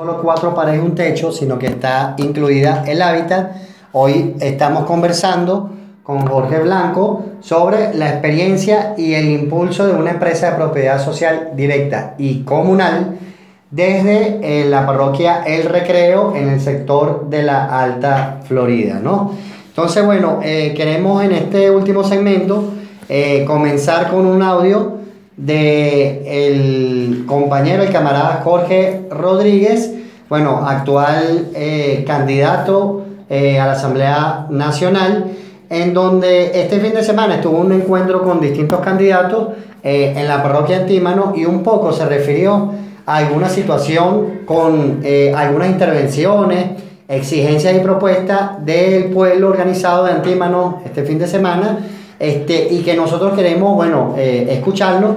solo 0.00 0.22
cuatro 0.22 0.54
paredes 0.54 0.80
y 0.80 0.86
un 0.86 0.94
techo, 0.94 1.30
sino 1.30 1.58
que 1.58 1.66
está 1.66 2.14
incluida 2.16 2.84
el 2.86 3.02
hábitat. 3.02 3.52
Hoy 3.92 4.34
estamos 4.40 4.86
conversando 4.86 5.72
con 6.02 6.26
Jorge 6.26 6.58
Blanco 6.60 7.26
sobre 7.40 7.92
la 7.92 8.08
experiencia 8.08 8.94
y 8.96 9.12
el 9.12 9.28
impulso 9.28 9.86
de 9.86 9.92
una 9.92 10.12
empresa 10.12 10.52
de 10.52 10.56
propiedad 10.56 11.04
social 11.04 11.50
directa 11.54 12.14
y 12.16 12.44
comunal 12.44 13.18
desde 13.70 14.38
eh, 14.42 14.64
la 14.70 14.86
parroquia 14.86 15.42
El 15.44 15.64
Recreo 15.64 16.34
en 16.34 16.48
el 16.48 16.62
sector 16.62 17.28
de 17.28 17.42
la 17.42 17.66
Alta 17.66 18.40
Florida, 18.48 19.00
¿no? 19.02 19.34
Entonces, 19.68 20.02
bueno, 20.02 20.40
eh, 20.42 20.72
queremos 20.74 21.22
en 21.22 21.32
este 21.32 21.70
último 21.70 22.04
segmento 22.04 22.72
eh, 23.06 23.44
comenzar 23.46 24.10
con 24.10 24.24
un 24.24 24.42
audio 24.42 24.96
de 25.36 26.46
el 26.46 26.89
compañero, 27.30 27.82
el 27.82 27.90
camarada 27.90 28.42
Jorge 28.44 29.06
Rodríguez, 29.10 29.94
bueno, 30.28 30.62
actual 30.66 31.48
candidato 32.06 33.04
a 33.30 33.66
la 33.66 33.72
Asamblea 33.72 34.46
Nacional, 34.50 35.24
en 35.70 35.94
donde 35.94 36.60
este 36.60 36.78
fin 36.80 36.92
de 36.92 37.02
semana 37.02 37.36
estuvo 37.36 37.58
un 37.58 37.72
encuentro 37.72 38.22
con 38.22 38.40
distintos 38.40 38.80
candidatos 38.80 39.48
en 39.82 40.28
la 40.28 40.42
parroquia 40.42 40.78
Antímano 40.78 41.32
y 41.36 41.46
un 41.46 41.62
poco 41.62 41.92
se 41.92 42.04
refirió 42.04 42.72
alguna 43.06 43.48
situación 43.48 44.40
con 44.44 45.00
eh, 45.02 45.32
algunas 45.34 45.70
intervenciones, 45.70 46.66
exigencias 47.08 47.74
y 47.76 47.80
propuestas 47.80 48.64
del 48.64 49.06
pueblo 49.06 49.48
organizado 49.48 50.04
de 50.04 50.12
Antímano 50.12 50.80
este 50.84 51.02
fin 51.02 51.18
de 51.18 51.26
semana 51.26 51.78
este, 52.18 52.68
y 52.70 52.82
que 52.82 52.94
nosotros 52.94 53.32
queremos, 53.34 53.74
bueno, 53.74 54.14
eh, 54.16 54.48
escucharlo 54.50 55.16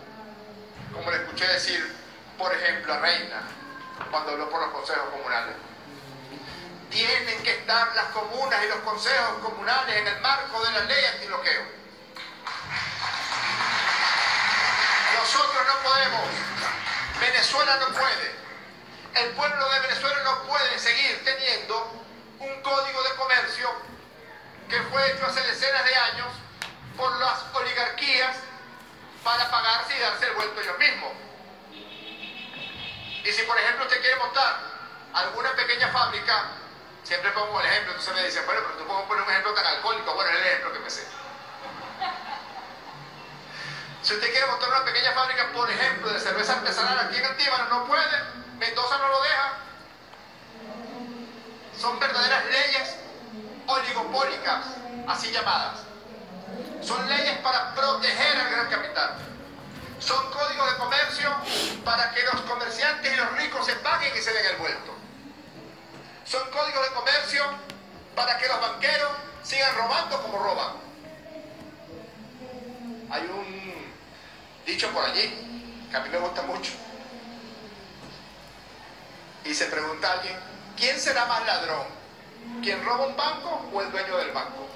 cuando 4.11 4.31
habló 4.31 4.49
por 4.49 4.61
los 4.61 4.71
consejos 4.71 5.09
comunales. 5.09 5.55
Tienen 6.89 7.43
que 7.43 7.51
estar 7.51 7.95
las 7.95 8.05
comunas 8.07 8.63
y 8.63 8.67
los 8.67 8.79
consejos 8.79 9.37
comunales 9.41 9.95
en 9.95 10.07
el 10.07 10.19
marco 10.21 10.63
de 10.63 10.71
la 10.71 10.79
ley 10.81 11.05
antibloqueo. 11.13 11.63
Nosotros 15.17 15.63
no 15.67 15.89
podemos, 15.89 16.29
Venezuela 17.19 17.77
no 17.77 17.87
puede, 17.87 18.31
el 19.15 19.29
pueblo 19.31 19.69
de 19.69 19.79
Venezuela 19.79 20.23
no 20.23 20.43
puede 20.43 20.79
seguir 20.79 21.23
teniendo 21.23 22.03
un 22.39 22.61
código 22.61 23.03
de 23.03 23.15
comercio 23.15 23.69
que 24.67 24.81
fue 24.83 25.11
hecho 25.11 25.25
hace 25.25 25.41
decenas 25.41 25.85
de 25.85 25.95
años 25.95 26.27
por 26.97 27.17
las 27.19 27.45
oligarquías 27.53 28.35
para 29.23 29.49
pagarse 29.49 29.95
y 29.95 29.99
darse 29.99 30.27
el 30.27 30.33
vuelto 30.33 30.61
ellos 30.61 30.77
mismos. 30.79 31.11
Y 33.23 33.31
si 33.31 33.43
por 33.43 33.57
ejemplo 33.57 33.85
usted 33.85 34.01
quiere 34.01 34.15
montar 34.17 34.59
alguna 35.13 35.51
pequeña 35.55 35.89
fábrica, 35.89 36.45
siempre 37.03 37.31
pongo 37.31 37.59
el 37.59 37.67
ejemplo, 37.67 37.91
entonces 37.91 38.15
me 38.15 38.23
dice, 38.23 38.41
bueno, 38.41 38.61
pero 38.65 38.79
tú 38.79 38.87
puedo 38.87 39.05
poner 39.05 39.23
un 39.23 39.29
ejemplo 39.29 39.53
tan 39.53 39.65
alcohólico, 39.65 40.13
bueno, 40.15 40.31
es 40.31 40.37
el 40.37 40.45
ejemplo 40.47 40.73
que 40.73 40.79
me 40.79 40.89
sé. 40.89 41.07
Si 44.01 44.15
usted 44.15 44.31
quiere 44.31 44.47
montar 44.47 44.67
una 44.69 44.83
pequeña 44.83 45.11
fábrica, 45.11 45.51
por 45.53 45.69
ejemplo, 45.69 46.11
de 46.11 46.19
cerveza 46.19 46.53
artesanal 46.53 46.97
aquí 46.97 47.17
en 47.17 47.25
Antíbano, 47.25 47.65
no 47.65 47.85
puede, 47.85 48.17
Mendoza 48.57 48.97
no 48.97 49.07
lo 49.09 49.21
deja. 49.21 49.53
Son 51.79 51.99
verdaderas 51.99 52.45
leyes 52.45 52.95
oligopólicas, 53.67 54.65
así 55.07 55.31
llamadas. 55.31 55.90
Son 56.81 57.07
leyes 57.07 57.37
para 57.39 57.73
proteger 57.75 58.37
al 58.37 58.51
gran 58.51 58.69
capital. 58.69 59.17
Son 59.99 60.31
códigos 60.31 60.71
de 60.71 60.77
comercio 60.77 61.29
para 61.85 62.11
que 62.11 62.23
los 62.23 62.41
comerciantes 62.41 63.13
y 63.13 63.15
los 63.15 63.31
ricos 63.37 63.65
se 63.65 63.75
paguen 63.75 64.11
y 64.17 64.21
se 64.21 64.33
den 64.33 64.45
el 64.45 64.57
vuelto. 64.57 64.95
Son 66.25 66.41
códigos 66.49 66.89
de 66.89 66.95
comercio 66.95 67.43
para 68.15 68.37
que 68.37 68.47
los 68.47 68.59
banqueros 68.59 69.11
sigan 69.43 69.75
robando 69.75 70.21
como 70.23 70.39
roban. 70.39 70.73
Hay 73.11 73.23
un 73.23 73.93
dicho 74.65 74.89
por 74.89 75.05
allí 75.05 75.87
que 75.91 75.97
a 75.97 75.99
mí 75.99 76.09
me 76.09 76.17
gusta 76.17 76.41
mucho. 76.43 76.71
Y 79.43 79.53
se 79.53 79.65
pregunta 79.65 80.13
alguien, 80.13 80.37
¿quién 80.77 80.99
será 80.99 81.25
más 81.25 81.45
ladrón? 81.45 81.85
¿Quién 82.63 82.83
roba 82.83 83.05
un 83.05 83.15
banco 83.15 83.69
o 83.71 83.81
el 83.81 83.91
dueño 83.91 84.17
del 84.17 84.31
banco? 84.31 84.70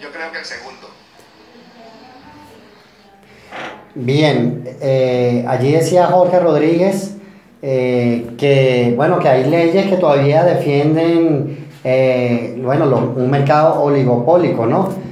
Yo 0.00 0.10
creo 0.10 0.30
que 0.30 0.38
el 0.38 0.44
segundo. 0.44 0.88
Bien, 3.94 4.62
eh, 4.82 5.42
allí 5.48 5.72
decía 5.72 6.06
Jorge 6.08 6.38
Rodríguez 6.38 7.16
eh, 7.62 8.26
que, 8.36 8.92
bueno, 8.94 9.18
que 9.18 9.28
hay 9.28 9.48
leyes 9.48 9.86
que 9.86 9.96
todavía 9.96 10.44
defienden, 10.44 11.66
eh, 11.82 12.60
bueno, 12.62 12.84
un 13.16 13.30
mercado 13.30 13.82
oligopólico, 13.82 14.66
¿no? 14.66 15.06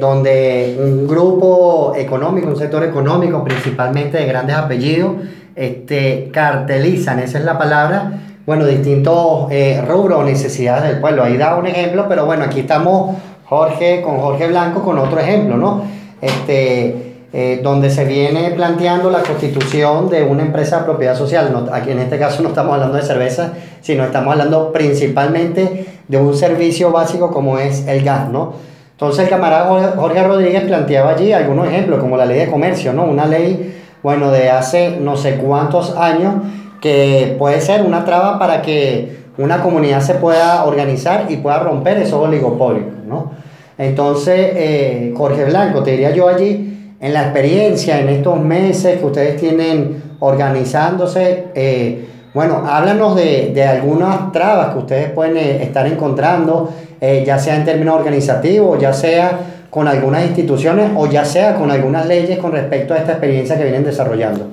donde 0.00 0.78
un 0.82 1.06
grupo 1.06 1.92
económico, 1.94 2.48
un 2.48 2.56
sector 2.56 2.82
económico, 2.82 3.44
principalmente 3.44 4.16
de 4.16 4.24
grandes 4.24 4.56
apellidos, 4.56 5.16
este, 5.54 6.30
cartelizan, 6.32 7.18
esa 7.18 7.38
es 7.38 7.44
la 7.44 7.58
palabra, 7.58 8.20
bueno, 8.46 8.64
distintos 8.64 9.50
rubros 9.86 10.20
o 10.20 10.24
necesidades 10.24 10.90
del 10.90 11.00
pueblo. 11.00 11.24
Ahí 11.24 11.36
da 11.36 11.56
un 11.56 11.66
ejemplo, 11.66 12.06
pero 12.08 12.24
bueno, 12.24 12.44
aquí 12.44 12.60
estamos 12.60 13.16
Jorge 13.50 14.00
con 14.00 14.20
Jorge 14.20 14.46
Blanco 14.46 14.80
con 14.80 14.96
otro 14.96 15.18
ejemplo, 15.18 15.56
¿no? 15.56 15.82
Este, 16.22 17.10
eh, 17.32 17.60
donde 17.64 17.90
se 17.90 18.04
viene 18.04 18.52
planteando 18.52 19.10
la 19.10 19.22
constitución 19.22 20.08
de 20.08 20.22
una 20.22 20.42
empresa 20.42 20.78
de 20.78 20.84
propiedad 20.84 21.16
social. 21.16 21.68
aquí 21.72 21.90
en 21.90 21.98
este 21.98 22.16
caso 22.16 22.44
no 22.44 22.50
estamos 22.50 22.74
hablando 22.74 22.96
de 22.96 23.02
cerveza, 23.02 23.52
sino 23.80 24.04
estamos 24.04 24.32
hablando 24.32 24.72
principalmente 24.72 25.84
de 26.06 26.16
un 26.16 26.36
servicio 26.36 26.92
básico 26.92 27.32
como 27.32 27.58
es 27.58 27.88
el 27.88 28.04
gas, 28.04 28.28
¿no? 28.28 28.52
Entonces 28.92 29.24
el 29.24 29.30
camarada 29.30 29.94
Jorge 29.96 30.22
Rodríguez 30.22 30.62
planteaba 30.62 31.10
allí 31.10 31.32
algunos 31.32 31.66
ejemplos, 31.66 31.98
como 31.98 32.16
la 32.16 32.26
ley 32.26 32.38
de 32.38 32.48
comercio, 32.48 32.92
¿no? 32.92 33.02
Una 33.02 33.26
ley, 33.26 33.80
bueno, 34.04 34.30
de 34.30 34.48
hace 34.48 34.96
no 35.00 35.16
sé 35.16 35.36
cuántos 35.36 35.96
años, 35.96 36.34
que 36.80 37.34
puede 37.36 37.60
ser 37.60 37.82
una 37.82 38.04
traba 38.04 38.38
para 38.38 38.62
que 38.62 39.18
una 39.38 39.60
comunidad 39.60 40.02
se 40.02 40.14
pueda 40.14 40.64
organizar 40.64 41.26
y 41.30 41.38
pueda 41.38 41.58
romper 41.58 41.98
esos 41.98 42.20
oligopolios, 42.20 42.86
¿no? 43.08 43.39
Entonces, 43.80 44.52
eh, 44.54 45.14
Jorge 45.16 45.46
Blanco, 45.46 45.82
te 45.82 45.92
diría 45.92 46.10
yo 46.10 46.28
allí, 46.28 46.94
en 47.00 47.14
la 47.14 47.22
experiencia, 47.22 47.98
en 47.98 48.10
estos 48.10 48.38
meses 48.38 48.98
que 48.98 49.06
ustedes 49.06 49.40
tienen 49.40 50.02
organizándose, 50.18 51.46
eh, 51.54 52.04
bueno, 52.34 52.62
háblanos 52.66 53.16
de, 53.16 53.52
de, 53.54 53.64
algunas 53.64 54.32
trabas 54.32 54.74
que 54.74 54.78
ustedes 54.80 55.10
pueden 55.10 55.38
eh, 55.38 55.62
estar 55.62 55.86
encontrando, 55.86 56.74
eh, 57.00 57.24
ya 57.26 57.38
sea 57.38 57.56
en 57.56 57.64
términos 57.64 57.94
organizativos, 57.96 58.78
ya 58.78 58.92
sea 58.92 59.64
con 59.70 59.88
algunas 59.88 60.26
instituciones 60.26 60.90
o 60.94 61.06
ya 61.06 61.24
sea 61.24 61.54
con 61.54 61.70
algunas 61.70 62.06
leyes 62.06 62.38
con 62.38 62.52
respecto 62.52 62.92
a 62.92 62.98
esta 62.98 63.12
experiencia 63.12 63.56
que 63.56 63.62
vienen 63.62 63.84
desarrollando. 63.84 64.46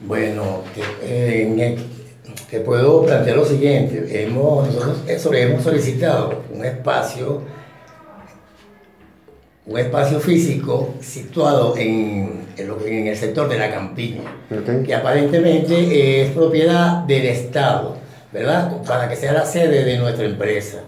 Bueno, 0.00 0.62
te, 2.50 2.60
puedo 2.60 3.04
plantear 3.04 3.36
lo 3.36 3.44
siguiente. 3.44 4.24
Hemos, 4.24 4.66
nosotros 4.66 5.40
hemos 5.40 5.62
solicitado 5.62 6.42
un 6.52 6.64
espacio 6.64 7.42
un 9.64 9.78
espacio 9.78 10.18
físico 10.18 10.94
situado 11.00 11.76
en, 11.76 12.46
en, 12.56 13.06
el 13.06 13.16
sector 13.16 13.48
de 13.48 13.58
la 13.58 13.70
campiña, 13.70 14.22
que 14.84 14.94
aparentemente 14.94 16.22
es 16.22 16.30
propiedad 16.32 17.04
del 17.04 17.26
Estado, 17.26 17.96
¿verdad? 18.32 18.82
Para 18.82 19.08
que 19.08 19.14
sea 19.14 19.32
la 19.32 19.44
sede 19.44 19.84
de 19.84 19.98
nuestra 19.98 20.24
empresa. 20.24 20.78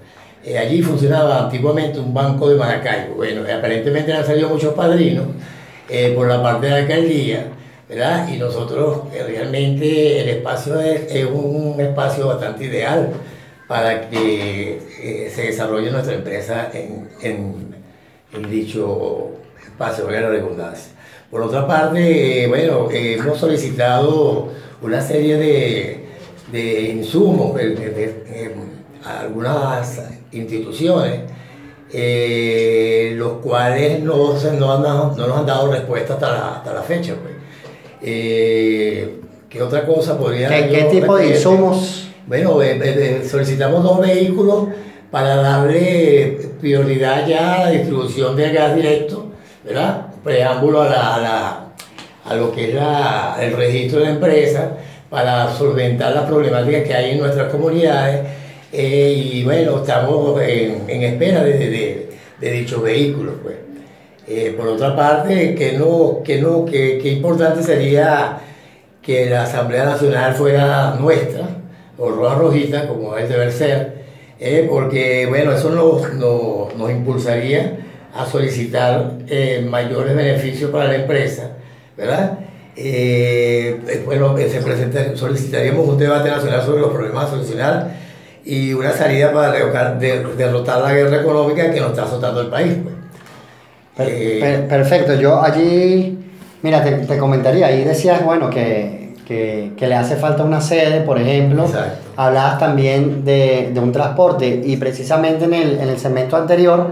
Eh, 0.44 0.58
allí 0.58 0.82
funcionaba 0.82 1.44
antiguamente 1.44 2.00
un 2.00 2.12
banco 2.12 2.50
de 2.50 2.56
Maracaibo. 2.56 3.14
Bueno, 3.14 3.42
aparentemente 3.42 4.12
han 4.12 4.26
salido 4.26 4.48
muchos 4.48 4.74
padrinos 4.74 5.26
eh, 5.88 6.12
por 6.14 6.28
la 6.28 6.42
parte 6.42 6.66
de 6.66 6.72
la 6.72 6.78
alcaldía, 6.78 7.46
¿verdad? 7.88 8.28
Y 8.28 8.38
nosotros 8.38 9.02
eh, 9.14 9.22
realmente 9.22 10.20
el 10.20 10.28
espacio 10.30 10.80
es, 10.80 11.02
es, 11.10 11.24
un 11.24 11.80
espacio 11.80 12.26
bastante 12.26 12.64
ideal 12.64 13.10
para 13.68 14.10
que 14.10 15.30
se 15.34 15.42
desarrolle 15.42 15.90
nuestra 15.90 16.14
empresa 16.14 16.70
en, 16.74 17.08
en 17.22 17.83
en 18.34 18.50
dicho 18.50 19.30
espacio, 19.62 20.06
de 20.06 20.20
la 20.20 20.28
redundancia. 20.28 20.92
Por 21.30 21.42
otra 21.42 21.66
parte, 21.66 22.46
bueno, 22.48 22.88
hemos 22.90 23.38
solicitado 23.38 24.48
una 24.82 25.00
serie 25.00 25.36
de, 25.36 26.04
de 26.52 26.82
insumos 26.90 27.54
de, 27.56 28.54
algunas 29.04 30.02
instituciones, 30.32 31.20
eh, 31.92 33.12
los 33.16 33.34
cuales 33.34 34.00
no, 34.02 34.34
no, 34.34 34.78
no, 34.78 35.14
nos 35.16 35.38
han 35.38 35.46
dado 35.46 35.70
respuesta 35.70 36.14
hasta 36.14 36.32
la, 36.32 36.56
hasta 36.56 36.74
la 36.74 36.82
fecha. 36.82 37.14
Pues. 37.20 37.34
Eh, 38.02 39.20
¿Qué 39.48 39.62
otra 39.62 39.86
cosa 39.86 40.18
podría 40.18 40.48
¿Qué, 40.48 40.68
¿qué 40.68 40.84
tipo 40.84 41.16
de 41.16 41.28
insumos? 41.28 42.08
Bueno, 42.26 42.58
solicitamos 43.28 43.82
dos 43.82 44.00
vehículos 44.00 44.68
para 45.14 45.36
darle 45.36 46.38
prioridad 46.60 47.24
ya 47.24 47.54
a 47.54 47.64
la 47.66 47.70
distribución 47.70 48.34
de 48.34 48.50
gas 48.50 48.74
directo, 48.74 49.26
¿verdad? 49.62 50.06
Preámbulo 50.24 50.82
a, 50.82 50.88
la, 50.88 51.66
a, 52.24 52.34
lo 52.34 52.50
que 52.50 52.70
es 52.70 52.74
la, 52.74 53.36
el 53.40 53.52
registro 53.52 54.00
de 54.00 54.06
la 54.06 54.10
empresa 54.10 54.72
para 55.08 55.52
solventar 55.52 56.12
las 56.16 56.24
problemáticas 56.24 56.82
que 56.82 56.94
hay 56.94 57.10
en 57.12 57.18
nuestras 57.18 57.48
comunidades. 57.52 58.22
Eh, 58.72 59.30
y 59.34 59.44
bueno, 59.44 59.76
estamos 59.76 60.42
en, 60.42 60.82
en 60.88 61.02
espera 61.04 61.44
de, 61.44 61.58
de, 61.58 62.10
de, 62.40 62.50
dichos 62.50 62.82
vehículos. 62.82 63.34
Pues. 63.40 63.54
Eh, 64.26 64.52
por 64.58 64.66
otra 64.66 64.96
parte, 64.96 65.54
que 65.54 65.78
no, 65.78 66.22
que 66.24 66.42
no, 66.42 66.64
que, 66.64 66.98
que 66.98 67.12
importante 67.12 67.62
sería 67.62 68.38
que 69.00 69.30
la 69.30 69.44
Asamblea 69.44 69.84
Nacional 69.84 70.34
fuera 70.34 70.96
nuestra, 70.98 71.50
o 71.98 72.10
roja 72.10 72.34
rojita, 72.34 72.88
como 72.88 73.16
es 73.16 73.28
deber 73.28 73.52
ser, 73.52 74.04
eh, 74.40 74.66
porque 74.68 75.26
bueno, 75.26 75.52
eso 75.52 75.70
nos, 75.70 76.12
nos, 76.14 76.74
nos 76.76 76.90
impulsaría 76.90 77.78
a 78.14 78.26
solicitar 78.26 79.12
eh, 79.28 79.66
mayores 79.68 80.14
beneficios 80.14 80.70
para 80.70 80.86
la 80.86 80.96
empresa, 80.96 81.50
¿verdad? 81.96 82.38
Eh, 82.76 84.02
bueno, 84.04 84.36
se 84.36 85.16
solicitaríamos 85.16 85.88
un 85.88 85.98
debate 85.98 86.28
nacional 86.28 86.62
sobre 86.62 86.80
los 86.80 86.92
problemas 86.92 87.26
a 87.26 87.30
solucionar 87.30 87.90
y 88.44 88.72
una 88.72 88.92
salida 88.92 89.32
para 89.32 89.52
derrotar 89.94 90.82
la 90.82 90.92
guerra 90.92 91.20
económica 91.20 91.70
que 91.70 91.80
nos 91.80 91.90
está 91.90 92.04
azotando 92.04 92.40
el 92.40 92.48
país. 92.48 92.74
Pues. 93.96 94.06
perfecto, 94.68 95.14
yo 95.14 95.40
allí, 95.40 96.18
mira, 96.62 96.82
te, 96.82 96.92
te 96.92 97.16
comentaría, 97.18 97.68
ahí 97.68 97.84
decías, 97.84 98.24
bueno, 98.24 98.50
que 98.50 99.03
que, 99.26 99.72
que, 99.76 99.86
le 99.86 99.94
hace 99.94 100.16
falta 100.16 100.44
una 100.44 100.60
sede, 100.60 101.00
por 101.00 101.18
ejemplo. 101.18 101.66
Hablabas 102.16 102.58
también 102.58 103.24
de, 103.24 103.70
de, 103.72 103.80
un 103.80 103.92
transporte 103.92 104.62
y 104.64 104.76
precisamente 104.76 105.44
en 105.44 105.54
el, 105.54 105.78
en 105.78 105.88
el 105.88 105.98
segmento 105.98 106.36
anterior 106.36 106.88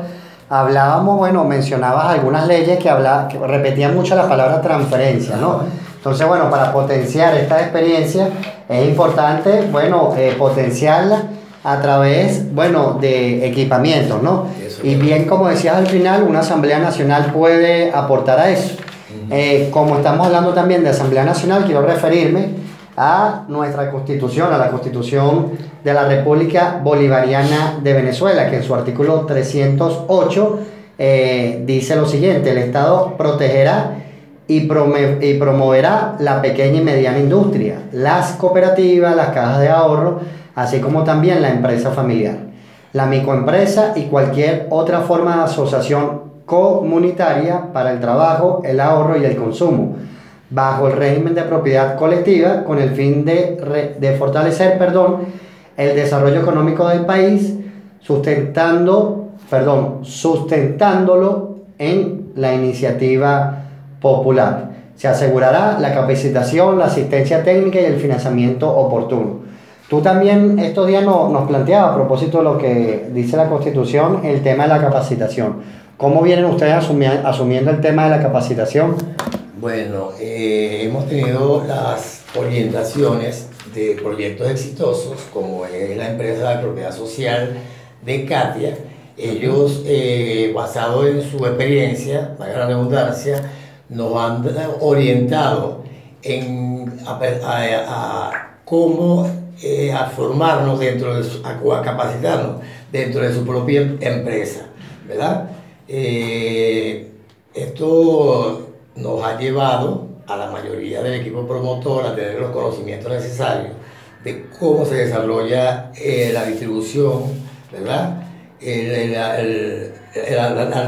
hablábamos, 0.48 1.16
bueno, 1.16 1.44
mencionabas 1.44 2.06
algunas 2.06 2.46
leyes 2.46 2.78
que, 2.78 2.90
habla, 2.90 3.26
que 3.30 3.38
repetían 3.38 3.94
mucho 3.94 4.14
la 4.14 4.28
palabra 4.28 4.60
transferencia, 4.60 5.36
¿no? 5.36 5.60
Entonces, 5.96 6.26
bueno, 6.26 6.50
para 6.50 6.72
potenciar 6.72 7.34
esta 7.36 7.60
experiencia 7.60 8.28
es 8.68 8.88
importante, 8.88 9.68
bueno, 9.70 10.12
eh, 10.16 10.34
potenciarla 10.38 11.22
a 11.64 11.80
través, 11.80 12.52
bueno, 12.52 12.98
de 13.00 13.46
equipamientos, 13.46 14.22
¿no? 14.22 14.46
y 14.82 14.96
bien, 14.96 15.26
como 15.26 15.48
decías 15.48 15.76
al 15.76 15.86
final, 15.86 16.24
una 16.24 16.40
Asamblea 16.40 16.80
Nacional 16.80 17.32
puede 17.32 17.92
aportar 17.92 18.40
a 18.40 18.50
eso. 18.50 18.74
Eh, 19.34 19.70
como 19.70 19.96
estamos 19.96 20.26
hablando 20.26 20.52
también 20.52 20.84
de 20.84 20.90
Asamblea 20.90 21.24
Nacional, 21.24 21.64
quiero 21.64 21.80
referirme 21.80 22.50
a 22.98 23.46
nuestra 23.48 23.90
constitución, 23.90 24.52
a 24.52 24.58
la 24.58 24.68
constitución 24.68 25.52
de 25.82 25.94
la 25.94 26.06
República 26.06 26.78
Bolivariana 26.84 27.78
de 27.82 27.94
Venezuela, 27.94 28.50
que 28.50 28.56
en 28.56 28.62
su 28.62 28.74
artículo 28.74 29.24
308 29.24 30.58
eh, 30.98 31.62
dice 31.64 31.96
lo 31.96 32.04
siguiente, 32.04 32.50
el 32.50 32.58
Estado 32.58 33.14
protegerá 33.16 34.02
y, 34.48 34.68
y 34.68 35.34
promoverá 35.38 36.14
la 36.18 36.42
pequeña 36.42 36.82
y 36.82 36.84
mediana 36.84 37.18
industria, 37.18 37.84
las 37.90 38.32
cooperativas, 38.32 39.16
las 39.16 39.28
cajas 39.28 39.60
de 39.60 39.70
ahorro, 39.70 40.20
así 40.54 40.78
como 40.80 41.04
también 41.04 41.40
la 41.40 41.48
empresa 41.48 41.90
familiar, 41.92 42.36
la 42.92 43.06
microempresa 43.06 43.94
y 43.96 44.02
cualquier 44.08 44.66
otra 44.68 45.00
forma 45.00 45.38
de 45.38 45.42
asociación 45.44 46.21
comunitaria 46.44 47.72
para 47.72 47.92
el 47.92 48.00
trabajo, 48.00 48.62
el 48.64 48.80
ahorro 48.80 49.16
y 49.16 49.24
el 49.24 49.36
consumo, 49.36 49.96
bajo 50.50 50.88
el 50.88 50.94
régimen 50.94 51.34
de 51.34 51.42
propiedad 51.42 51.96
colectiva 51.96 52.64
con 52.64 52.78
el 52.78 52.90
fin 52.90 53.24
de, 53.24 53.96
de 53.98 54.12
fortalecer 54.16 54.78
perdón, 54.78 55.18
el 55.76 55.96
desarrollo 55.96 56.40
económico 56.40 56.86
del 56.88 57.06
país, 57.06 57.54
sustentando, 58.00 59.30
perdón, 59.48 60.00
sustentándolo 60.02 61.56
en 61.78 62.32
la 62.36 62.54
iniciativa 62.54 63.64
popular. 64.00 64.70
Se 64.96 65.08
asegurará 65.08 65.78
la 65.80 65.94
capacitación, 65.94 66.78
la 66.78 66.86
asistencia 66.86 67.42
técnica 67.42 67.80
y 67.80 67.84
el 67.84 67.96
financiamiento 67.96 68.70
oportuno. 68.70 69.42
Tú 69.88 70.00
también 70.00 70.58
estos 70.58 70.86
días 70.86 71.04
nos 71.04 71.46
planteabas 71.46 71.92
a 71.92 71.94
propósito 71.94 72.38
de 72.38 72.44
lo 72.44 72.56
que 72.56 73.10
dice 73.12 73.36
la 73.36 73.48
Constitución 73.48 74.20
el 74.24 74.42
tema 74.42 74.62
de 74.62 74.70
la 74.70 74.80
capacitación. 74.80 75.56
¿Cómo 75.96 76.22
vienen 76.22 76.46
ustedes 76.46 76.74
asumiendo 76.74 77.70
el 77.70 77.80
tema 77.80 78.04
de 78.04 78.10
la 78.10 78.22
capacitación? 78.22 78.96
Bueno, 79.60 80.10
eh, 80.18 80.80
hemos 80.82 81.08
tenido 81.08 81.62
las 81.66 82.24
orientaciones 82.36 83.48
de 83.72 83.96
proyectos 84.02 84.50
exitosos, 84.50 85.20
como 85.32 85.64
es 85.66 85.96
la 85.96 86.10
empresa 86.10 86.56
de 86.56 86.62
propiedad 86.62 86.92
social 86.92 87.58
de 88.04 88.24
Katia. 88.24 88.76
Ellos, 89.16 89.82
eh, 89.86 90.50
basado 90.54 91.06
en 91.06 91.22
su 91.22 91.46
experiencia, 91.46 92.36
para 92.36 92.58
la 92.58 92.66
redundancia, 92.66 93.50
nos 93.88 94.16
han 94.16 94.44
orientado 94.80 95.84
en, 96.22 96.92
a, 97.06 98.58
cómo 98.64 99.30
eh, 99.62 99.92
a 99.92 100.06
formarnos 100.06 100.80
dentro 100.80 101.14
de 101.14 101.22
su, 101.22 101.46
a 101.46 101.82
capacitarnos 101.82 102.56
dentro 102.90 103.20
de 103.20 103.32
su 103.32 103.46
propia 103.46 103.82
empresa, 104.00 104.66
¿verdad? 105.06 105.50
Eh, 105.88 107.10
esto 107.54 108.68
nos 108.96 109.22
ha 109.24 109.38
llevado 109.38 110.08
a 110.26 110.36
la 110.36 110.50
mayoría 110.50 111.02
del 111.02 111.20
equipo 111.20 111.46
promotor 111.46 112.06
a 112.06 112.14
tener 112.14 112.38
los 112.38 112.52
conocimientos 112.52 113.10
necesarios 113.10 113.72
de 114.24 114.46
cómo 114.58 114.86
se 114.86 114.94
desarrolla 114.94 115.90
eh, 115.96 116.30
la 116.32 116.46
distribución, 116.46 117.24
¿verdad? 117.72 118.28
la, 118.60 119.36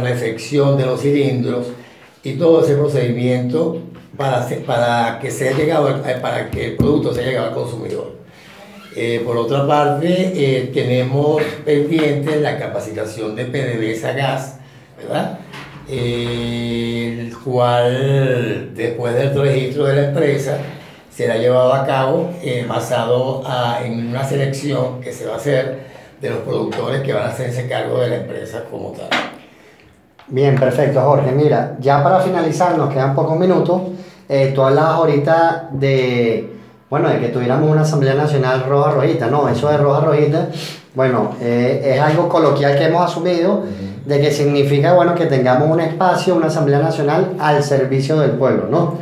reflexión 0.01 0.79
de 0.79 0.87
los 0.87 1.01
cilindros 1.01 1.67
y 2.23 2.35
todo 2.35 2.65
ese 2.65 2.77
procedimiento 2.77 3.79
para, 4.17 4.47
para, 4.65 5.19
que 5.19 5.33
sea 5.33 5.57
llegado, 5.57 6.01
para 6.23 6.51
que 6.51 6.67
el 6.67 6.77
producto 6.77 7.13
sea 7.13 7.25
llegado 7.25 7.49
al 7.49 7.55
consumidor. 7.55 8.15
Eh, 8.95 9.21
por 9.27 9.37
otra 9.37 9.67
parte, 9.67 10.71
tenemos 10.73 11.43
pendiente 11.65 12.41
la 12.41 12.57
capacitación 12.57 13.35
de 13.35 13.47
PDVSA 13.47 14.13
Gas, 14.13 14.61
¿verdad? 14.97 15.39
el 15.89 17.37
cual 17.45 18.71
después 18.75 19.15
del 19.15 19.39
registro 19.39 19.85
de 19.85 19.97
la 19.97 20.09
empresa 20.09 20.59
será 21.11 21.37
llevado 21.37 21.75
a 21.75 21.87
cabo 21.87 22.31
eh, 22.43 22.67
basado 22.69 23.43
en 23.83 24.09
una 24.09 24.25
selección 24.25 25.01
que 25.01 25.13
se 25.13 25.27
va 25.27 25.35
a 25.35 25.37
hacer 25.37 25.85
de 26.21 26.31
los 26.31 26.39
productores 26.39 27.03
que 27.03 27.13
van 27.13 27.25
a 27.25 27.29
hacerse 27.29 27.69
cargo 27.69 28.01
de 28.01 28.09
la 28.09 28.17
empresa 28.17 28.65
como 28.71 28.93
tal. 28.93 29.09
Bien, 30.29 30.59
perfecto, 30.59 31.01
Jorge. 31.03 31.33
Mira, 31.33 31.77
ya 31.81 32.03
para 32.03 32.21
finalizar, 32.21 32.79
nos 32.79 32.93
quedan 32.93 33.15
pocos 33.15 33.39
minutos. 33.39 33.83
Eh, 34.29 34.53
tú 34.55 34.63
hablabas 34.63 34.95
ahorita 34.95 35.69
de, 35.73 36.51
bueno, 36.89 37.11
de 37.11 37.21
que 37.21 37.29
tuviéramos 37.29 37.71
una 37.71 37.83
Asamblea 37.83 38.15
Nacional 38.15 38.65
roja 38.67 38.93
rojita. 38.93 39.27
No, 39.27 39.49
eso 39.49 39.69
de 39.69 39.77
roja 39.77 40.01
rojita, 40.01 40.49
bueno, 40.95 41.37
eh, 41.41 41.95
es 41.95 42.01
algo 42.01 42.29
coloquial 42.29 42.77
que 42.77 42.85
hemos 42.85 43.03
asumido 43.11 43.65
de 44.05 44.21
que 44.21 44.31
significa, 44.31 44.95
bueno, 44.95 45.15
que 45.15 45.27
tengamos 45.27 45.69
un 45.69 45.81
espacio, 45.81 46.35
una 46.35 46.47
Asamblea 46.47 46.79
Nacional 46.79 47.35
al 47.39 47.63
servicio 47.65 48.21
del 48.21 48.33
pueblo, 48.33 48.69
¿no? 48.71 48.99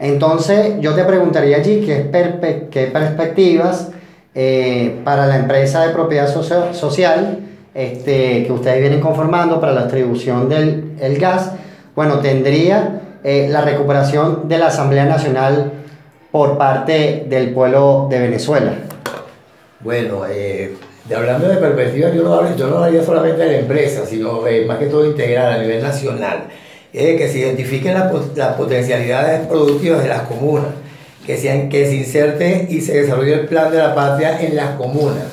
Entonces, 0.00 0.74
yo 0.80 0.94
te 0.94 1.04
preguntaría 1.04 1.56
allí 1.56 1.80
qué, 1.86 2.10
qué 2.70 2.86
perspectivas 2.86 3.90
eh, 4.34 5.00
para 5.04 5.26
la 5.26 5.36
empresa 5.36 5.86
de 5.86 5.94
propiedad 5.94 6.28
social 6.28 7.38
este, 7.72 8.44
que 8.44 8.52
ustedes 8.52 8.80
vienen 8.80 9.00
conformando 9.00 9.60
para 9.60 9.72
la 9.72 9.82
distribución 9.82 10.48
del 10.48 10.92
el 11.00 11.18
gas, 11.18 11.52
bueno, 11.94 12.18
tendría 12.20 13.00
eh, 13.24 13.48
la 13.50 13.62
recuperación 13.62 14.48
de 14.48 14.58
la 14.58 14.66
Asamblea 14.66 15.06
Nacional 15.06 15.72
por 16.30 16.58
parte 16.58 17.24
del 17.28 17.54
pueblo 17.54 18.08
de 18.10 18.20
Venezuela. 18.20 18.72
Bueno, 19.80 20.22
eh, 20.28 20.76
de 21.08 21.14
hablando 21.14 21.48
de 21.48 21.56
perspectiva, 21.56 22.10
yo 22.12 22.22
no, 22.22 22.56
yo 22.56 22.66
no 22.66 22.76
hablaría 22.78 23.04
solamente 23.04 23.42
de 23.42 23.52
la 23.52 23.58
empresa, 23.58 24.04
sino 24.04 24.46
eh, 24.46 24.64
más 24.66 24.78
que 24.78 24.86
todo 24.86 25.06
integral 25.06 25.52
a 25.52 25.58
nivel 25.58 25.82
nacional. 25.82 26.44
Es 26.92 27.16
que 27.16 27.28
se 27.28 27.38
identifiquen 27.38 27.94
las, 27.94 28.12
potencialidades 28.54 29.46
productivas 29.46 30.02
de 30.02 30.08
las 30.08 30.22
comunas, 30.22 30.68
que, 31.24 31.36
sean, 31.36 31.68
que 31.68 31.86
se 31.86 31.96
inserte 31.96 32.66
y 32.70 32.80
se 32.80 33.02
desarrolle 33.02 33.34
el 33.34 33.46
plan 33.46 33.70
de 33.70 33.78
la 33.78 33.94
patria 33.94 34.40
en 34.40 34.56
las 34.56 34.70
comunas, 34.76 35.24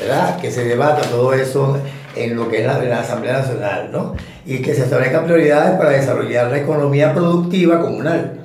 ¿verdad? 0.00 0.40
Que 0.40 0.50
se 0.50 0.64
debata 0.64 1.02
todo 1.02 1.34
eso 1.34 1.78
en 2.16 2.36
lo 2.36 2.48
que 2.48 2.60
es 2.60 2.66
la, 2.66 2.82
la 2.82 3.00
Asamblea 3.00 3.40
Nacional, 3.40 3.90
¿no? 3.92 4.14
Y 4.46 4.58
que 4.58 4.74
se 4.74 4.84
establezcan 4.84 5.24
prioridades 5.24 5.76
para 5.78 5.90
desarrollar 5.90 6.50
la 6.50 6.58
economía 6.58 7.12
productiva 7.12 7.80
comunal. 7.80 8.40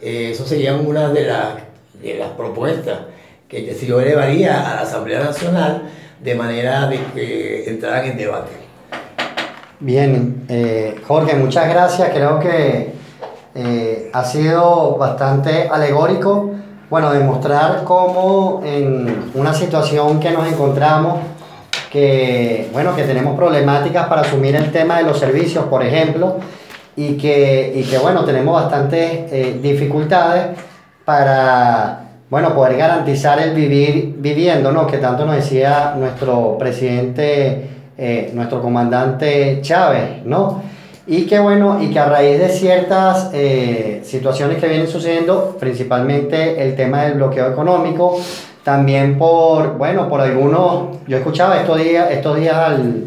Eh, 0.00 0.30
eso 0.32 0.46
sería 0.46 0.74
una 0.74 1.08
de, 1.10 1.24
las 1.24 1.54
de 2.02 2.14
las 2.18 2.30
propuestas 2.30 2.98
que 3.48 3.74
se 3.74 3.86
lo 3.86 4.00
elevaría 4.00 4.70
a 4.70 4.76
la 4.76 4.80
Asamblea 4.82 5.20
Nacional 5.20 5.88
de 6.20 6.34
manera 6.34 6.86
de 6.86 6.98
que 7.14 7.70
entraran 7.70 8.06
en 8.06 8.16
debate. 8.16 8.52
Bien, 9.80 10.44
eh, 10.48 11.00
Jorge, 11.06 11.36
muchas 11.36 11.68
gracias. 11.68 12.10
Creo 12.10 12.40
que 12.40 12.92
eh, 13.54 14.10
ha 14.12 14.24
sido 14.24 14.96
bastante 14.96 15.68
alegórico, 15.68 16.50
bueno, 16.90 17.12
demostrar 17.12 17.84
cómo 17.84 18.62
en 18.64 19.30
una 19.34 19.54
situación 19.54 20.18
que 20.18 20.30
nos 20.30 20.50
encontramos, 20.50 21.20
que, 21.92 22.68
bueno, 22.72 22.96
que 22.96 23.04
tenemos 23.04 23.36
problemáticas 23.36 24.08
para 24.08 24.22
asumir 24.22 24.56
el 24.56 24.72
tema 24.72 24.98
de 24.98 25.04
los 25.04 25.18
servicios, 25.18 25.64
por 25.66 25.84
ejemplo, 25.84 26.38
y 26.96 27.16
que, 27.16 27.72
y 27.76 27.84
que 27.84 27.98
bueno, 27.98 28.24
tenemos 28.24 28.60
bastantes 28.60 29.32
eh, 29.32 29.58
dificultades 29.62 30.58
para, 31.04 32.07
bueno, 32.30 32.54
poder 32.54 32.76
garantizar 32.76 33.40
el 33.40 33.54
vivir 33.54 34.16
viviendo, 34.18 34.70
¿no? 34.70 34.86
Que 34.86 34.98
tanto 34.98 35.24
nos 35.24 35.36
decía 35.36 35.94
nuestro 35.96 36.58
presidente, 36.58 37.68
eh, 37.96 38.30
nuestro 38.34 38.60
comandante 38.60 39.60
Chávez, 39.62 40.24
¿no? 40.24 40.62
Y 41.06 41.22
que 41.22 41.38
bueno, 41.38 41.82
y 41.82 41.88
que 41.88 41.98
a 41.98 42.04
raíz 42.04 42.38
de 42.38 42.50
ciertas 42.50 43.30
eh, 43.32 44.02
situaciones 44.04 44.58
que 44.58 44.68
vienen 44.68 44.88
sucediendo, 44.88 45.56
principalmente 45.58 46.62
el 46.62 46.76
tema 46.76 47.04
del 47.04 47.14
bloqueo 47.14 47.50
económico, 47.50 48.20
también 48.62 49.16
por, 49.16 49.78
bueno, 49.78 50.10
por 50.10 50.20
algunos, 50.20 50.98
yo 51.06 51.16
escuchaba 51.16 51.56
estos 51.56 51.78
días, 51.82 52.10
estos 52.10 52.38
días 52.38 52.54
al, 52.54 53.04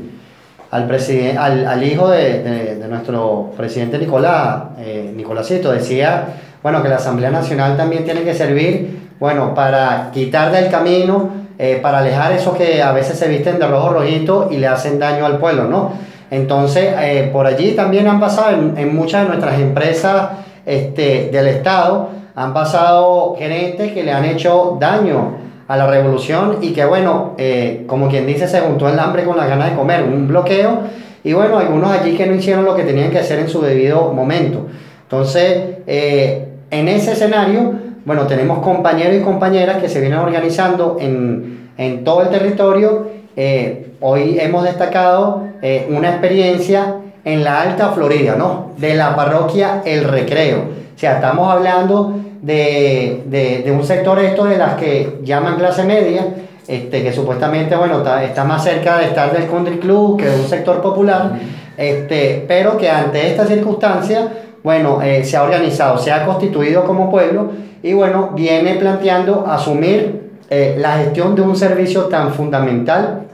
al, 0.72 0.88
presidente, 0.88 1.38
al, 1.38 1.68
al 1.68 1.84
hijo 1.84 2.10
de, 2.10 2.42
de, 2.42 2.88
nuestro 2.88 3.51
presidente 3.56 4.00
Nicolás, 4.00 4.63
eh, 4.80 5.13
Nicolásito, 5.16 5.72
decía, 5.72 6.30
bueno, 6.63 6.82
que 6.82 6.90
la 6.90 6.96
Asamblea 6.96 7.30
Nacional 7.30 7.78
también 7.78 8.04
tiene 8.04 8.24
que 8.24 8.34
servir, 8.34 9.11
bueno, 9.22 9.54
para 9.54 10.10
quitar 10.12 10.51
del 10.51 10.72
camino, 10.72 11.30
eh, 11.60 11.78
para 11.80 12.00
alejar 12.00 12.32
esos 12.32 12.58
que 12.58 12.82
a 12.82 12.92
veces 12.92 13.20
se 13.20 13.28
visten 13.28 13.60
de 13.60 13.68
rojo 13.68 13.90
rojito 13.90 14.50
y 14.50 14.58
le 14.58 14.66
hacen 14.66 14.98
daño 14.98 15.28
al 15.28 15.38
pueblo, 15.38 15.66
¿no? 15.66 15.92
Entonces, 16.32 16.92
eh, 17.00 17.30
por 17.32 17.46
allí 17.46 17.74
también 17.74 18.08
han 18.08 18.20
pasado 18.20 18.58
en, 18.75 18.96
muchas 18.96 19.22
de 19.22 19.28
nuestras 19.28 19.60
empresas 19.60 20.30
este, 20.66 21.30
del 21.32 21.50
Estado, 21.50 22.10
han 22.34 22.51
pasado 22.51 23.36
gerentes 23.38 23.92
que 23.92 24.01
le 24.01 24.12
han 24.12 24.25
hecho 24.25 24.78
daño 24.80 25.36
a 25.68 25.78
la 25.78 25.86
revolución 25.86 26.58
y 26.62 26.72
que, 26.72 26.84
bueno, 26.84 27.36
eh, 27.38 27.84
como 27.86 28.10
quien 28.10 28.25
dice, 28.25 28.48
se 28.48 28.62
juntó 28.62 28.90
el 28.90 28.98
hambre 28.98 29.24
con 29.24 29.38
la 29.38 29.46
ganas 29.46 29.70
de 29.70 29.75
comer, 29.75 30.01
un 30.01 30.28
bloqueo, 30.28 30.80
y 31.24 31.34
bueno, 31.34 31.60
algunos 31.60 31.92
allí 31.92 32.18
que 32.18 32.25
no 32.25 32.34
hicieron 32.34 32.66
lo 32.66 32.74
que 32.74 32.86
tenían 32.86 33.12
que 33.12 33.20
hacer 33.20 33.38
en 33.38 33.50
su 33.50 33.62
debido 33.62 34.12
momento. 34.13 34.66
Entonces, 35.04 35.78
en 35.86 36.88
ese 36.88 37.12
escenario, 37.12 37.91
bueno, 38.05 38.27
tenemos 38.27 38.60
compañeros 38.60 39.15
y 39.15 39.22
compañeras 39.22 39.77
que 39.77 39.89
se 39.89 40.00
vienen 40.00 40.20
organizando 40.20 40.98
en, 41.00 41.70
en 41.77 42.03
todo 42.03 42.24
el 42.24 42.29
territorio 42.29 43.22
eh, 43.36 43.93
hoy 44.01 44.38
hemos 44.39 44.63
destacado 44.63 45.48
eh, 45.62 45.88
una 45.89 46.10
experiencia 46.10 46.96
en 47.24 47.43
la 47.43 47.62
Alta 47.62 47.89
Florida, 47.89 48.36
¿no? 48.36 48.72
De 48.77 48.96
la 48.96 49.15
parroquia 49.15 49.81
El 49.86 50.03
Recreo. 50.03 50.60
O 50.96 51.00
sea, 51.00 51.15
estamos 51.15 51.51
hablando 51.51 52.20
de, 52.41 53.24
de, 53.25 53.72
un 53.72 53.84
sector 53.84 54.20
esto 54.20 54.46
de 54.46 54.58
las 54.58 54.75
que 54.75 55.20
llaman 55.24 55.55
clase 55.55 55.84
media, 55.84 56.25
este, 56.67 57.03
que 57.03 57.13
supuestamente, 57.13 57.75
bueno, 57.75 58.00
está, 58.00 58.24
está, 58.24 58.43
más 58.43 58.63
cerca 58.63 58.98
de 58.98 59.05
estar 59.05 59.31
del 59.31 59.48
country 59.48 59.77
club 59.77 60.20
que 60.20 60.25
de 60.25 60.36
un 60.36 60.48
sector 60.48 60.81
popular, 60.81 61.31
este, 61.77 62.43
pero 62.48 62.77
que 62.77 62.89
ante 62.89 63.29
esta 63.29 63.46
circunstancia, 63.46 64.27
bueno, 64.63 65.01
eh, 65.01 65.24
se 65.24 65.38
ha 65.38 65.43
organizado, 65.43 65.98
se 65.98 66.12
ha 66.12 66.25
constituido 66.25 66.84
como 66.84 67.10
pueblo 67.10 67.51
y, 67.84 67.94
bueno, 67.94 68.32
viene 68.36 68.76
planteando 68.76 69.46
asumir 69.48 70.32
eh, 70.50 70.76
la 70.78 70.98
gestión 70.98 71.36
de 71.36 71.42
un 71.42 71.56
servicio 71.56 72.04
tan 72.06 72.34
fundamental 72.34 73.28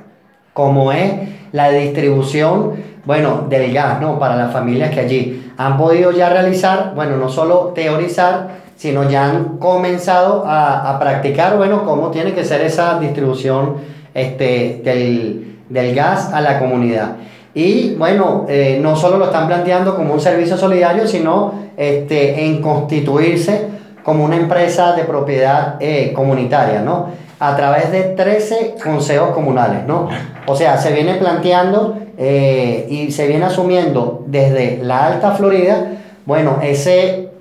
como 0.54 0.92
es 0.92 1.14
la 1.52 1.70
distribución, 1.70 2.74
bueno, 3.06 3.46
del 3.50 3.74
gas, 3.74 4.02
¿no? 4.02 4.20
Para 4.20 4.36
las 4.36 4.52
familias 4.52 4.92
que 4.92 5.00
allí 5.00 5.52
han 5.58 5.78
podido 5.78 6.12
ya 6.12 6.30
realizar, 6.30 6.94
bueno, 6.96 7.18
no 7.18 7.30
solo 7.30 7.72
teorizar, 7.74 8.68
sino 8.76 9.10
ya 9.10 9.26
han 9.26 9.58
comenzado 9.58 10.44
a, 10.46 10.98
practicar, 11.00 11.58
bueno, 11.58 11.84
cómo 11.86 12.12
tiene 12.12 12.34
que 12.34 12.44
ser 12.44 12.62
esa 12.62 13.00
distribución 13.00 13.76
este, 14.14 14.82
del, 14.84 15.58
del 15.70 15.96
gas 15.96 16.32
a 16.32 16.42
la 16.42 16.60
comunidad. 16.60 17.16
Y 17.54 17.96
bueno, 17.96 18.46
eh, 18.48 18.78
no 18.80 18.96
solo 18.96 19.18
lo 19.18 19.26
están 19.26 19.48
planteando 19.48 19.96
como 19.96 20.14
un 20.14 20.20
servicio 20.20 20.58
solidario, 20.58 21.08
sino 21.08 21.54
este, 21.76 22.46
en 22.46 22.62
constituirse 22.62 23.77
como 24.08 24.24
una 24.24 24.38
empresa 24.38 24.94
de 24.94 25.04
propiedad 25.04 25.76
eh, 25.82 26.14
comunitaria, 26.16 26.80
¿no? 26.80 27.10
A 27.42 27.58
través 27.58 27.92
de 27.92 28.04
13 28.04 28.76
consejos 28.82 29.32
comunales, 29.32 29.86
¿no? 29.86 30.08
O 30.46 30.56
sea, 30.56 30.78
se 30.78 30.94
viene 30.94 31.16
planteando 31.16 31.98
eh, 32.18 32.88
y 32.90 33.12
se 33.12 33.28
viene 33.28 33.44
asumiendo 33.44 34.24
desde 34.26 34.80
la 34.82 35.08
Alta 35.08 35.32
Florida, 35.32 35.88
bueno, 36.26 36.60
ese, 36.64 37.32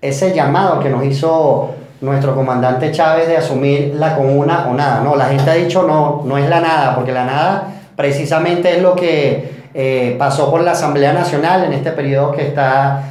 ese 0.00 0.32
llamado 0.32 0.80
que 0.80 0.88
nos 0.88 1.04
hizo 1.04 1.72
nuestro 2.00 2.34
comandante 2.34 2.90
Chávez 2.90 3.28
de 3.28 3.36
asumir 3.36 3.94
la 3.94 4.16
comuna 4.16 4.68
o 4.70 4.72
nada, 4.72 5.02
¿no? 5.04 5.14
La 5.14 5.26
gente 5.26 5.50
ha 5.50 5.54
dicho 5.56 5.82
no, 5.82 6.22
no 6.24 6.38
es 6.38 6.48
la 6.48 6.60
nada, 6.60 6.94
porque 6.94 7.12
la 7.12 7.26
nada 7.26 7.68
precisamente 7.96 8.74
es 8.74 8.82
lo 8.82 8.96
que 8.96 9.66
eh, 9.74 10.16
pasó 10.18 10.50
por 10.50 10.62
la 10.62 10.70
Asamblea 10.70 11.12
Nacional 11.12 11.64
en 11.64 11.74
este 11.74 11.92
periodo 11.92 12.32
que 12.32 12.46
está 12.46 13.02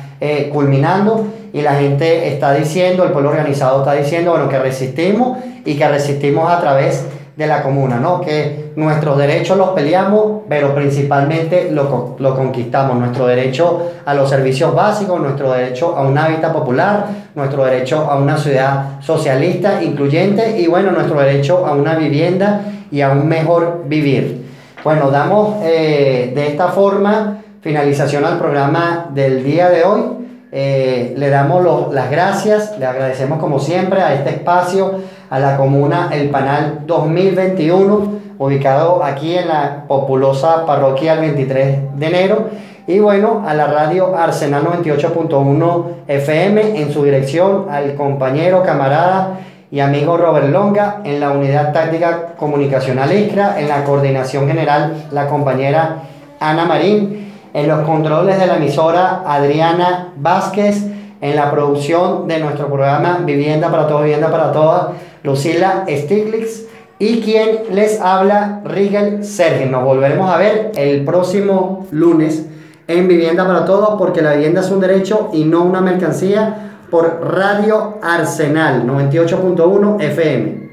culminando 0.51 1.27
y 1.57 1.63
la 1.63 1.73
gente 1.73 2.27
está 2.27 2.53
diciendo, 2.53 3.03
el 3.03 3.11
pueblo 3.11 3.31
organizado 3.31 3.79
está 3.79 3.93
diciendo, 3.93 4.31
bueno, 4.31 4.47
que 4.47 4.59
resistimos 4.59 5.39
y 5.65 5.75
que 5.75 5.87
resistimos 5.87 6.51
a 6.51 6.59
través 6.59 7.03
de 7.35 7.47
la 7.47 7.63
comuna, 7.63 7.99
¿no? 7.99 8.21
Que 8.21 8.73
nuestros 8.75 9.17
derechos 9.17 9.57
los 9.57 9.69
peleamos, 9.69 10.43
pero 10.47 10.75
principalmente 10.75 11.71
lo, 11.71 12.15
lo 12.19 12.35
conquistamos, 12.35 12.97
nuestro 12.97 13.25
derecho 13.25 13.91
a 14.05 14.13
los 14.13 14.29
servicios 14.29 14.73
básicos, 14.75 15.19
nuestro 15.19 15.51
derecho 15.51 15.95
a 15.97 16.03
un 16.03 16.15
hábitat 16.15 16.53
popular, 16.53 17.07
nuestro 17.33 17.65
derecho 17.65 18.07
a 18.09 18.17
una 18.17 18.37
ciudad 18.37 19.01
socialista, 19.01 19.81
incluyente 19.81 20.59
y 20.59 20.67
bueno, 20.67 20.91
nuestro 20.91 21.19
derecho 21.19 21.65
a 21.65 21.71
una 21.71 21.95
vivienda 21.95 22.61
y 22.91 23.01
a 23.01 23.09
un 23.09 23.27
mejor 23.27 23.85
vivir. 23.87 24.45
Bueno, 24.83 25.09
damos 25.09 25.55
eh, 25.63 26.31
de 26.35 26.47
esta 26.49 26.67
forma 26.67 27.39
finalización 27.61 28.25
al 28.25 28.37
programa 28.37 29.09
del 29.11 29.43
día 29.43 29.69
de 29.69 29.83
hoy. 29.83 30.26
Eh, 30.51 31.13
le 31.17 31.29
damos 31.29 31.93
las 31.93 32.09
gracias, 32.09 32.77
le 32.79 32.85
agradecemos 32.85 33.39
como 33.39 33.59
siempre 33.59 34.01
a 34.01 34.13
este 34.13 34.29
espacio, 34.29 35.01
a 35.29 35.39
la 35.39 35.57
comuna 35.57 36.09
El 36.13 36.29
Panal 36.29 36.83
2021, 36.85 38.13
ubicado 38.37 39.03
aquí 39.03 39.35
en 39.35 39.49
la 39.49 39.83
populosa 39.87 40.65
parroquia 40.65 41.13
el 41.13 41.19
23 41.19 41.99
de 41.99 42.05
enero, 42.07 42.49
y 42.87 42.99
bueno, 42.99 43.43
a 43.45 43.53
la 43.53 43.67
radio 43.67 44.15
Arsenal 44.15 44.63
98.1 44.63 45.85
FM 46.07 46.81
en 46.81 46.93
su 46.93 47.03
dirección, 47.03 47.65
al 47.69 47.95
compañero, 47.95 48.63
camarada 48.63 49.39
y 49.69 49.81
amigo 49.81 50.15
Robert 50.15 50.47
Longa, 50.47 51.01
en 51.03 51.19
la 51.19 51.31
unidad 51.31 51.73
táctica 51.73 52.35
comunicacional 52.37 53.11
ISCRA, 53.11 53.59
en 53.59 53.67
la 53.67 53.83
coordinación 53.83 54.47
general 54.47 55.07
la 55.11 55.27
compañera 55.27 56.03
Ana 56.39 56.63
Marín, 56.63 57.26
en 57.57 57.67
los 57.67 57.79
controles 57.87 58.39
de 58.39 58.45
la 58.45 58.57
emisora 58.57 59.23
Adriana 59.25 60.13
Vázquez, 60.15 60.85
en 61.19 61.35
la 61.35 61.49
producción 61.49 62.27
de 62.27 62.39
nuestro 62.39 62.67
programa 62.67 63.21
Vivienda 63.25 63.71
para 63.71 63.87
Todos, 63.87 64.03
Vivienda 64.03 64.29
para 64.29 64.51
Todas, 64.51 64.89
Lucila 65.23 65.85
Stiglitz 65.89 66.67
y 66.99 67.19
quien 67.21 67.61
les 67.73 67.99
habla, 67.99 68.61
Rigel 68.63 69.25
Sergio. 69.25 69.65
Nos 69.71 69.83
volveremos 69.83 70.29
a 70.29 70.37
ver 70.37 70.71
el 70.75 71.03
próximo 71.03 71.87
lunes 71.89 72.45
en 72.87 73.07
Vivienda 73.07 73.47
para 73.47 73.65
Todos 73.65 73.95
porque 73.97 74.21
la 74.21 74.33
vivienda 74.33 74.61
es 74.61 74.69
un 74.69 74.79
derecho 74.79 75.31
y 75.33 75.43
no 75.43 75.63
una 75.63 75.81
mercancía 75.81 76.75
por 76.91 77.21
Radio 77.23 77.97
Arsenal 78.03 78.85
98.1 78.85 79.99
FM. 79.99 80.66